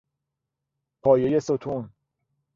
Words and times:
پایهی 1.03 1.39
ستون 1.39 1.89